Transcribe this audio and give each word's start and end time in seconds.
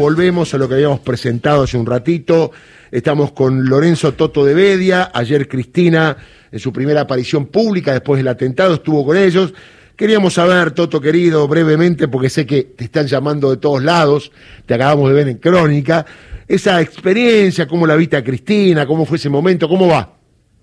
Volvemos 0.00 0.54
a 0.54 0.58
lo 0.58 0.68
que 0.68 0.76
habíamos 0.76 1.00
presentado 1.00 1.64
hace 1.64 1.76
un 1.76 1.84
ratito. 1.84 2.52
Estamos 2.92 3.32
con 3.32 3.68
Lorenzo 3.68 4.14
Toto 4.14 4.44
de 4.44 4.54
Bedia. 4.54 5.10
Ayer 5.12 5.48
Cristina, 5.48 6.16
en 6.52 6.60
su 6.60 6.72
primera 6.72 7.00
aparición 7.00 7.46
pública 7.46 7.94
después 7.94 8.18
del 8.18 8.28
atentado, 8.28 8.74
estuvo 8.74 9.04
con 9.04 9.16
ellos. 9.16 9.52
Queríamos 9.96 10.34
saber, 10.34 10.70
Toto 10.70 11.00
querido, 11.00 11.48
brevemente, 11.48 12.06
porque 12.06 12.30
sé 12.30 12.46
que 12.46 12.62
te 12.62 12.84
están 12.84 13.08
llamando 13.08 13.50
de 13.50 13.56
todos 13.56 13.82
lados, 13.82 14.30
te 14.66 14.74
acabamos 14.74 15.08
de 15.08 15.16
ver 15.16 15.26
en 15.26 15.38
Crónica, 15.38 16.06
esa 16.46 16.80
experiencia, 16.80 17.66
cómo 17.66 17.84
la 17.84 17.96
viste 17.96 18.16
a 18.16 18.22
Cristina, 18.22 18.86
cómo 18.86 19.04
fue 19.04 19.16
ese 19.16 19.30
momento, 19.30 19.68
cómo 19.68 19.88
va. 19.88 20.14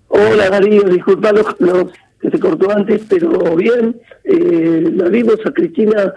Hola 0.08 0.48
Darío, 0.48 0.84
disculpa 0.84 1.32
los, 1.32 1.44
que 2.22 2.30
se 2.30 2.38
cortó 2.38 2.70
antes, 2.70 3.02
pero 3.06 3.54
bien, 3.54 4.00
eh, 4.24 4.92
la 4.94 5.10
vimos 5.10 5.36
a 5.44 5.50
Cristina 5.50 6.14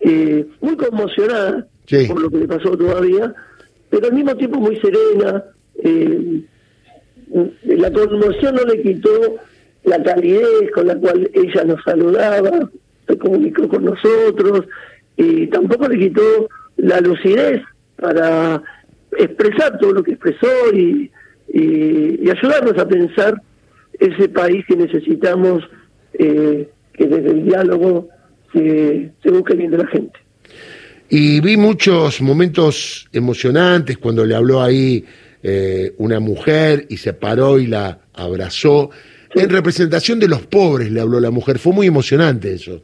eh, 0.00 0.44
muy 0.60 0.76
conmocionada 0.76 1.68
por 2.08 2.20
lo 2.20 2.30
que 2.30 2.38
le 2.38 2.48
pasó 2.48 2.76
todavía, 2.76 3.34
pero 3.90 4.06
al 4.06 4.14
mismo 4.14 4.36
tiempo 4.36 4.58
muy 4.60 4.76
serena. 4.76 5.44
Eh, 5.82 6.42
la 7.64 7.92
conmoción 7.92 8.54
no 8.54 8.64
le 8.64 8.82
quitó 8.82 9.36
la 9.84 10.02
calidez 10.02 10.70
con 10.74 10.86
la 10.86 10.96
cual 10.96 11.30
ella 11.34 11.64
nos 11.64 11.82
saludaba, 11.84 12.70
se 13.06 13.18
comunicó 13.18 13.68
con 13.68 13.84
nosotros, 13.84 14.62
y 15.16 15.46
tampoco 15.48 15.88
le 15.88 15.98
quitó 15.98 16.48
la 16.76 17.00
lucidez 17.00 17.62
para 17.96 18.62
expresar 19.16 19.78
todo 19.78 19.92
lo 19.92 20.02
que 20.02 20.12
expresó 20.12 20.72
y, 20.72 21.10
ayudarnos 22.28 22.76
a 22.76 22.86
pensar 22.86 23.40
ese 23.98 24.28
país 24.28 24.64
que 24.66 24.76
necesitamos, 24.76 25.62
eh, 26.14 26.68
que 26.92 27.06
desde 27.06 27.30
el 27.30 27.44
diálogo 27.44 28.08
se, 28.52 29.12
se 29.22 29.30
busque 29.30 29.54
bien 29.54 29.70
de 29.70 29.78
la 29.78 29.86
gente. 29.86 30.18
Y 31.08 31.40
vi 31.40 31.56
muchos 31.56 32.20
momentos 32.20 33.08
emocionantes 33.12 33.98
cuando 33.98 34.24
le 34.24 34.34
habló 34.34 34.62
ahí 34.62 35.04
eh, 35.42 35.94
una 35.98 36.18
mujer 36.18 36.86
y 36.88 36.96
se 36.96 37.12
paró 37.12 37.58
y 37.58 37.66
la 37.66 38.00
abrazó. 38.14 38.90
En 39.34 39.50
representación 39.50 40.18
de 40.18 40.28
los 40.28 40.46
pobres 40.46 40.90
le 40.90 41.00
habló 41.00 41.20
la 41.20 41.30
mujer. 41.30 41.58
Fue 41.58 41.72
muy 41.72 41.86
emocionante 41.86 42.52
eso. 42.52 42.82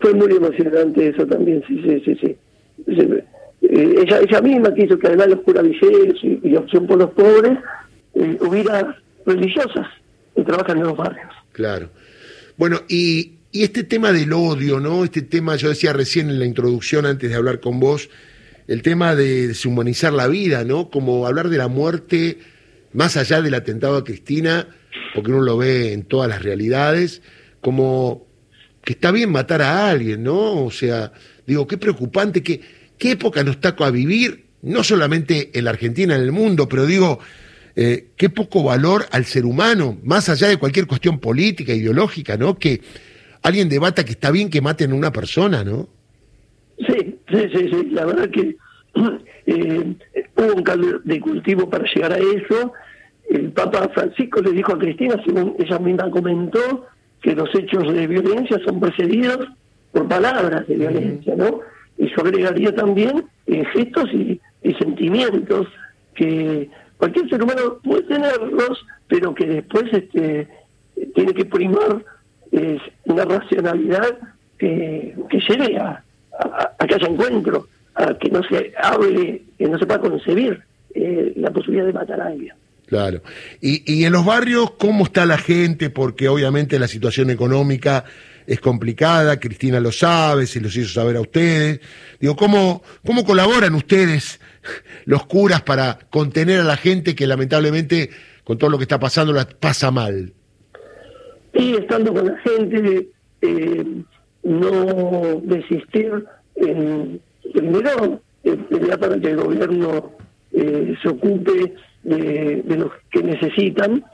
Fue 0.00 0.12
muy 0.14 0.32
emocionante 0.32 1.08
eso 1.08 1.26
también, 1.26 1.62
sí, 1.68 1.80
sí, 1.84 2.02
sí. 2.04 2.16
sí. 2.20 2.36
Eh, 3.62 3.94
ella, 4.02 4.20
ella 4.20 4.40
misma 4.40 4.74
quiso 4.74 4.98
que 4.98 5.06
además 5.06 5.28
los 5.28 5.40
curavilleros 5.42 6.18
y, 6.24 6.40
y 6.42 6.56
opción 6.56 6.86
por 6.86 6.98
los 6.98 7.10
pobres 7.10 7.56
eh, 8.14 8.36
hubiera 8.40 8.96
religiosas 9.24 9.86
que 10.34 10.42
trabajan 10.42 10.78
en 10.78 10.84
los 10.84 10.96
barrios. 10.96 11.30
Claro. 11.52 11.88
Bueno, 12.56 12.80
y 12.88 13.32
y 13.52 13.64
este 13.64 13.84
tema 13.84 14.12
del 14.12 14.32
odio, 14.32 14.80
¿no? 14.80 15.04
Este 15.04 15.20
tema, 15.20 15.56
yo 15.56 15.68
decía 15.68 15.92
recién 15.92 16.30
en 16.30 16.38
la 16.38 16.46
introducción, 16.46 17.04
antes 17.04 17.28
de 17.28 17.36
hablar 17.36 17.60
con 17.60 17.78
vos, 17.80 18.08
el 18.66 18.80
tema 18.80 19.14
de 19.14 19.48
deshumanizar 19.48 20.14
la 20.14 20.26
vida, 20.26 20.64
¿no? 20.64 20.88
Como 20.88 21.26
hablar 21.26 21.50
de 21.50 21.58
la 21.58 21.68
muerte 21.68 22.38
más 22.94 23.18
allá 23.18 23.42
del 23.42 23.52
atentado 23.52 23.96
a 23.96 24.04
Cristina, 24.04 24.68
porque 25.14 25.30
uno 25.30 25.42
lo 25.42 25.58
ve 25.58 25.92
en 25.92 26.04
todas 26.04 26.30
las 26.30 26.42
realidades, 26.42 27.20
como 27.60 28.26
que 28.84 28.94
está 28.94 29.12
bien 29.12 29.30
matar 29.30 29.60
a 29.60 29.90
alguien, 29.90 30.22
¿no? 30.22 30.64
O 30.64 30.70
sea, 30.70 31.12
digo, 31.46 31.66
qué 31.66 31.76
preocupante, 31.76 32.42
qué, 32.42 32.62
qué 32.96 33.12
época 33.12 33.44
nos 33.44 33.56
está 33.56 33.76
a 33.78 33.90
vivir, 33.90 34.46
no 34.62 34.82
solamente 34.82 35.50
en 35.52 35.64
la 35.64 35.70
Argentina, 35.72 36.14
en 36.14 36.22
el 36.22 36.32
mundo, 36.32 36.70
pero 36.70 36.86
digo, 36.86 37.18
eh, 37.76 38.08
qué 38.16 38.30
poco 38.30 38.62
valor 38.62 39.06
al 39.10 39.26
ser 39.26 39.44
humano, 39.44 39.98
más 40.04 40.30
allá 40.30 40.48
de 40.48 40.56
cualquier 40.56 40.86
cuestión 40.86 41.18
política, 41.18 41.74
ideológica, 41.74 42.38
¿no? 42.38 42.58
Que 42.58 42.80
alguien 43.42 43.68
debata 43.68 44.04
que 44.04 44.12
está 44.12 44.30
bien 44.30 44.50
que 44.50 44.60
maten 44.60 44.92
a 44.92 44.94
una 44.94 45.12
persona, 45.12 45.64
¿no? 45.64 45.88
Sí, 46.78 47.18
sí, 47.28 47.48
sí, 47.54 47.68
sí. 47.70 47.88
La 47.90 48.06
verdad 48.06 48.30
que 48.30 48.56
eh, 49.46 49.94
hubo 50.36 50.54
un 50.54 50.62
cambio 50.62 51.00
de 51.04 51.20
cultivo 51.20 51.68
para 51.68 51.84
llegar 51.92 52.12
a 52.12 52.18
eso. 52.18 52.72
El 53.28 53.50
Papa 53.52 53.88
Francisco 53.94 54.40
le 54.40 54.52
dijo 54.52 54.72
a 54.72 54.78
Cristina, 54.78 55.20
según 55.24 55.56
ella 55.58 55.78
misma 55.78 56.10
comentó, 56.10 56.86
que 57.22 57.34
los 57.34 57.54
hechos 57.54 57.92
de 57.92 58.06
violencia 58.06 58.58
son 58.64 58.80
precedidos 58.80 59.48
por 59.92 60.08
palabras 60.08 60.66
de 60.66 60.74
violencia, 60.74 61.34
¿no? 61.36 61.60
Y 61.98 62.08
yo 62.08 62.16
agregaría 62.22 62.74
también 62.74 63.24
eh, 63.46 63.64
gestos 63.72 64.12
y, 64.12 64.40
y 64.62 64.74
sentimientos 64.74 65.68
que 66.14 66.68
cualquier 66.96 67.28
ser 67.28 67.42
humano 67.42 67.78
puede 67.82 68.02
tenerlos, 68.02 68.84
pero 69.08 69.34
que 69.34 69.46
después 69.46 69.84
este, 69.92 70.48
tiene 71.14 71.34
que 71.34 71.44
primar 71.44 72.04
es 72.52 72.80
una 73.04 73.24
racionalidad 73.24 74.18
que, 74.58 75.16
que 75.28 75.40
lleve 75.40 75.76
a, 75.78 76.04
que 76.86 76.94
haya 76.94 77.08
encuentro, 77.08 77.66
a 77.94 78.14
que 78.18 78.30
no 78.30 78.42
se 78.44 78.72
hable, 78.80 79.42
que 79.58 79.68
no 79.68 79.78
se 79.78 79.86
pueda 79.86 80.00
concebir 80.00 80.62
eh, 80.94 81.32
la 81.36 81.50
posibilidad 81.50 81.86
de 81.86 81.92
matar 81.92 82.20
a 82.20 82.26
alguien. 82.26 82.54
Claro. 82.86 83.22
Y, 83.60 83.90
y 83.90 84.04
en 84.04 84.12
los 84.12 84.24
barrios, 84.24 84.72
¿cómo 84.72 85.04
está 85.04 85.24
la 85.24 85.38
gente? 85.38 85.88
Porque 85.88 86.28
obviamente 86.28 86.78
la 86.78 86.88
situación 86.88 87.30
económica 87.30 88.04
es 88.46 88.60
complicada, 88.60 89.40
Cristina 89.40 89.80
lo 89.80 89.92
sabe, 89.92 90.46
se 90.46 90.60
los 90.60 90.76
hizo 90.76 90.88
saber 90.88 91.16
a 91.16 91.20
ustedes. 91.20 91.80
Digo, 92.20 92.36
¿cómo, 92.36 92.82
cómo 93.04 93.24
colaboran 93.24 93.74
ustedes, 93.74 94.40
los 95.06 95.26
curas, 95.26 95.62
para 95.62 95.98
contener 96.10 96.60
a 96.60 96.64
la 96.64 96.76
gente 96.76 97.14
que 97.14 97.26
lamentablemente, 97.26 98.10
con 98.44 98.58
todo 98.58 98.70
lo 98.70 98.78
que 98.78 98.84
está 98.84 99.00
pasando, 99.00 99.32
la 99.32 99.48
pasa 99.48 99.90
mal? 99.90 100.34
Y 101.54 101.74
estando 101.74 102.14
con 102.14 102.26
la 102.26 102.38
gente, 102.38 103.08
eh, 103.42 103.84
no 104.42 105.40
desistir 105.42 106.24
en, 106.56 107.20
primero, 107.52 108.20
para 108.98 109.20
que 109.20 109.30
el 109.30 109.36
gobierno 109.36 110.12
eh, 110.52 110.94
se 111.02 111.08
ocupe 111.08 111.74
de, 112.02 112.64
los 112.66 112.90
que 113.10 113.22
necesitan, 113.22 114.04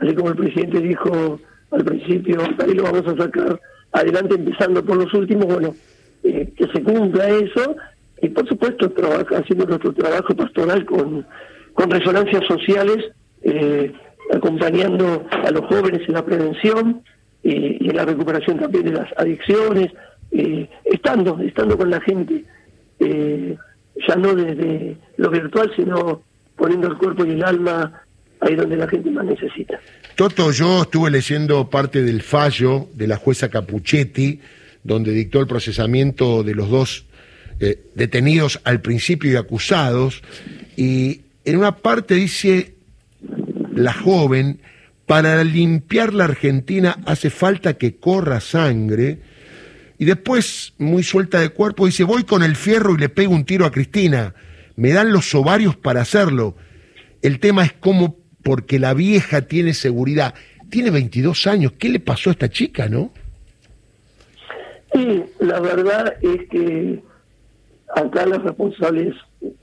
así 0.00 0.14
como 0.14 0.30
el 0.30 0.36
presidente 0.36 0.80
dijo 0.80 1.40
al 1.70 1.84
principio, 1.84 2.40
ahí 2.58 2.74
lo 2.74 2.84
vamos 2.84 3.06
a 3.06 3.16
sacar 3.16 3.60
adelante 3.92 4.34
empezando 4.34 4.84
por 4.84 4.96
los 4.96 5.12
últimos, 5.14 5.46
bueno, 5.46 5.74
eh, 6.22 6.52
que 6.56 6.66
se 6.68 6.82
cumpla 6.82 7.28
eso 7.28 7.76
y 8.20 8.28
por 8.28 8.48
supuesto 8.48 8.90
trabaja, 8.90 9.38
haciendo 9.38 9.66
nuestro 9.66 9.92
trabajo 9.92 10.34
pastoral 10.34 10.84
con, 10.84 11.26
con 11.72 11.90
resonancias 11.90 12.44
sociales 12.46 13.10
acompañando 14.34 15.26
a 15.30 15.50
los 15.50 15.66
jóvenes 15.66 16.02
en 16.08 16.14
la 16.14 16.24
prevención 16.24 17.02
y 17.42 17.88
en 17.88 17.96
la 17.96 18.04
recuperación 18.04 18.58
también 18.58 18.84
de 18.84 18.92
las 18.92 19.08
adicciones, 19.16 19.90
estando, 20.84 21.38
estando 21.40 21.76
con 21.76 21.90
la 21.90 22.00
gente, 22.00 22.44
eh, 23.00 23.56
ya 24.08 24.16
no 24.16 24.34
desde 24.34 24.96
lo 25.16 25.30
virtual, 25.30 25.72
sino 25.76 26.22
poniendo 26.56 26.88
el 26.88 26.96
cuerpo 26.96 27.24
y 27.24 27.30
el 27.30 27.44
alma 27.44 28.02
ahí 28.40 28.54
donde 28.54 28.76
la 28.76 28.88
gente 28.88 29.10
más 29.10 29.24
necesita. 29.24 29.80
Toto, 30.16 30.50
yo 30.52 30.82
estuve 30.82 31.10
leyendo 31.10 31.68
parte 31.68 32.02
del 32.02 32.22
fallo 32.22 32.88
de 32.94 33.06
la 33.06 33.16
jueza 33.16 33.48
Capuchetti, 33.48 34.40
donde 34.82 35.12
dictó 35.12 35.40
el 35.40 35.46
procesamiento 35.46 36.42
de 36.42 36.54
los 36.54 36.68
dos 36.68 37.06
eh, 37.60 37.78
detenidos 37.94 38.60
al 38.64 38.80
principio 38.80 39.32
y 39.32 39.36
acusados, 39.36 40.22
y 40.76 41.22
en 41.44 41.58
una 41.58 41.76
parte 41.76 42.14
dice 42.14 42.74
la 43.74 43.92
joven, 43.92 44.60
para 45.06 45.42
limpiar 45.44 46.14
la 46.14 46.24
Argentina 46.24 46.98
hace 47.06 47.30
falta 47.30 47.74
que 47.74 47.96
corra 47.96 48.40
sangre. 48.40 49.18
Y 49.98 50.04
después, 50.04 50.74
muy 50.78 51.02
suelta 51.02 51.40
de 51.40 51.50
cuerpo, 51.50 51.86
dice, 51.86 52.04
voy 52.04 52.24
con 52.24 52.42
el 52.42 52.56
fierro 52.56 52.94
y 52.94 52.98
le 52.98 53.08
pego 53.08 53.34
un 53.34 53.44
tiro 53.44 53.66
a 53.66 53.72
Cristina. 53.72 54.34
Me 54.76 54.92
dan 54.92 55.12
los 55.12 55.34
ovarios 55.34 55.76
para 55.76 56.00
hacerlo. 56.00 56.56
El 57.20 57.40
tema 57.40 57.64
es 57.64 57.72
cómo, 57.72 58.16
porque 58.42 58.78
la 58.78 58.94
vieja 58.94 59.42
tiene 59.42 59.74
seguridad. 59.74 60.34
Tiene 60.70 60.90
22 60.90 61.46
años. 61.46 61.72
¿Qué 61.78 61.88
le 61.88 62.00
pasó 62.00 62.30
a 62.30 62.32
esta 62.32 62.48
chica, 62.48 62.88
no? 62.88 63.12
Sí, 64.94 65.22
la 65.40 65.60
verdad 65.60 66.14
es 66.20 66.48
que 66.48 67.02
acá 67.94 68.26
los 68.26 68.42
responsables, 68.42 69.14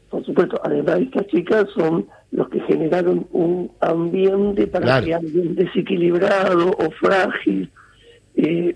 por 0.09 0.25
supuesto, 0.25 0.59
además 0.63 0.99
de 0.99 1.03
esta 1.03 1.27
chica, 1.27 1.67
son 1.75 2.07
los 2.31 2.49
que 2.49 2.59
generaron 2.61 3.27
un 3.31 3.71
ambiente 3.79 4.67
para 4.67 5.01
que 5.01 5.13
alguien 5.13 5.55
desequilibrado 5.55 6.71
o 6.71 6.91
frágil 6.91 7.71
eh, 8.35 8.75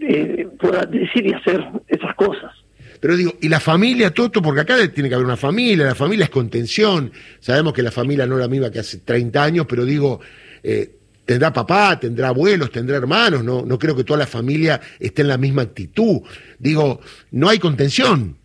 eh, 0.00 0.48
pueda 0.58 0.86
decir 0.86 1.26
y 1.26 1.32
hacer 1.32 1.64
esas 1.88 2.14
cosas. 2.14 2.52
Pero 3.00 3.16
digo, 3.16 3.34
¿y 3.40 3.48
la 3.48 3.60
familia, 3.60 4.12
Toto? 4.12 4.42
Porque 4.42 4.60
acá 4.60 4.76
tiene 4.92 5.08
que 5.08 5.14
haber 5.14 5.26
una 5.26 5.36
familia, 5.36 5.86
la 5.86 5.94
familia 5.94 6.24
es 6.24 6.30
contención. 6.30 7.10
Sabemos 7.38 7.72
que 7.72 7.82
la 7.82 7.90
familia 7.90 8.26
no 8.26 8.34
es 8.34 8.42
la 8.42 8.48
misma 8.48 8.70
que 8.70 8.80
hace 8.80 8.98
30 8.98 9.42
años, 9.42 9.66
pero 9.68 9.84
digo, 9.84 10.20
eh, 10.62 10.96
tendrá 11.24 11.52
papá, 11.52 11.98
tendrá 11.98 12.28
abuelos, 12.28 12.70
tendrá 12.70 12.96
hermanos, 12.96 13.42
no, 13.42 13.64
no 13.64 13.78
creo 13.78 13.96
que 13.96 14.04
toda 14.04 14.18
la 14.18 14.26
familia 14.26 14.80
esté 14.98 15.22
en 15.22 15.28
la 15.28 15.38
misma 15.38 15.62
actitud. 15.62 16.20
Digo, 16.58 17.00
no 17.30 17.48
hay 17.48 17.58
contención. 17.58 18.36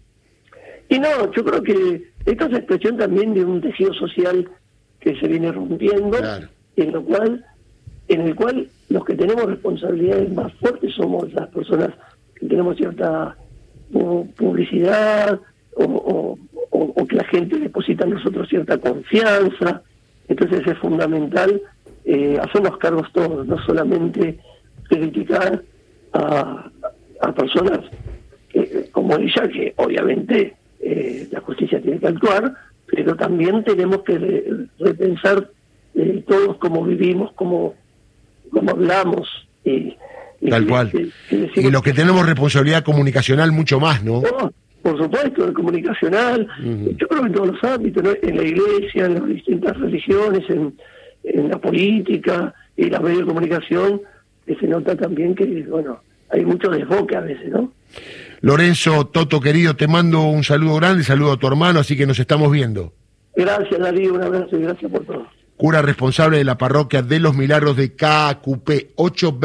Y 0.88 1.00
no, 1.00 1.33
yo 1.33 1.44
creo 1.44 1.63
que 1.63 2.13
esto 2.25 2.45
es 2.45 2.54
expresión 2.54 2.98
también 2.98 3.33
de 3.33 3.45
un 3.45 3.62
tejido 3.62 3.94
social 3.94 4.50
que 5.00 5.16
se 5.19 5.27
viene 5.27 5.51
rompiendo, 5.51 6.18
en 6.75 6.92
lo 6.92 7.04
cual, 7.04 7.45
en 8.07 8.22
el 8.22 8.36
cual 8.36 8.68
los 8.89 9.06
que 9.06 9.16
tenemos 9.16 9.45
responsabilidades 9.45 10.33
más 10.33 10.51
fuertes 10.54 10.94
somos 10.95 11.31
las 11.33 11.48
personas 11.50 11.89
que 12.36 12.48
tenemos 12.48 12.77
cierta 12.77 13.36
publicidad 14.36 15.39
o, 15.75 16.38
o, 16.72 17.07
que 17.07 17.16
la 17.16 17.24
gente 17.25 17.60
deposita 17.60 18.06
en 18.06 18.12
nosotros 18.12 18.50
cierta 18.50 18.77
confianza. 18.80 19.83
Entonces 20.27 20.66
es 20.66 20.77
fundamental 20.80 21.62
eh, 22.04 22.39
hacernos 22.42 22.77
cargos 22.77 23.12
todos, 23.13 23.45
no 23.45 23.63
solamente 23.63 24.39
criticar 24.89 25.62
a, 26.13 26.72
a 27.22 27.33
personas 27.33 27.80
como 28.92 29.18
ella, 29.18 29.48
que 29.50 29.74
obviamente 29.75 30.56
eh, 30.87 31.27
la 31.31 31.41
justicia 31.41 31.81
tiene 31.81 31.99
que 31.99 32.07
actuar, 32.07 32.53
pero 32.85 33.15
también 33.15 33.63
tenemos 33.63 34.03
que 34.03 34.67
repensar 34.79 35.49
eh, 35.95 36.23
todos 36.27 36.57
cómo 36.57 36.83
vivimos, 36.83 37.31
cómo, 37.33 37.73
cómo 38.51 38.69
hablamos. 38.69 39.27
Y, 39.63 39.97
Tal 40.47 40.67
cual. 40.67 40.91
y 41.31 41.71
los 41.71 41.81
que 41.81 41.93
tenemos 41.93 42.23
responsabilidad 42.23 42.83
comunicacional 42.83 43.51
mucho 43.51 43.79
más, 43.79 44.03
¿no? 44.03 44.21
por 44.83 45.01
supuesto, 45.01 45.51
comunicacional, 45.55 46.47
yo 46.95 47.07
creo 47.07 47.21
que 47.21 47.27
en 47.27 47.33
todos 47.33 47.47
los 47.47 47.63
ámbitos, 47.63 48.17
en 48.21 48.38
la 48.38 48.43
iglesia, 48.43 49.07
en 49.07 49.15
las 49.15 49.25
distintas 49.25 49.75
religiones, 49.79 50.47
en, 50.47 50.75
en 51.23 51.49
la 51.49 51.57
política 51.57 52.53
y 52.77 52.91
la 52.91 52.99
medios 52.99 53.21
de 53.21 53.25
comunicación, 53.25 54.01
se 54.45 54.67
nota 54.67 54.95
también 54.95 55.33
que, 55.33 55.63
bueno, 55.63 56.01
hay 56.29 56.45
mucho 56.45 56.69
desboque 56.69 57.15
a 57.15 57.21
veces, 57.21 57.49
¿no? 57.49 57.71
Lorenzo, 58.41 59.07
Toto 59.07 59.39
querido, 59.39 59.75
te 59.75 59.87
mando 59.87 60.21
un 60.23 60.43
saludo 60.43 60.75
grande, 60.75 61.03
saludo 61.03 61.33
a 61.33 61.37
tu 61.37 61.47
hermano, 61.47 61.79
así 61.79 61.95
que 61.97 62.05
nos 62.05 62.19
estamos 62.19 62.51
viendo. 62.51 62.93
Gracias, 63.35 63.79
Darío, 63.79 64.13
un 64.13 64.23
abrazo 64.23 64.57
y 64.57 64.61
gracias 64.61 64.91
por 64.91 65.05
todo. 65.05 65.27
Cura 65.57 65.81
responsable 65.81 66.37
de 66.37 66.43
la 66.43 66.57
parroquia 66.57 67.01
de 67.01 67.19
los 67.19 67.35
Milagros 67.35 67.77
de 67.77 67.93
KQP 67.93 68.91
820. 68.95 69.37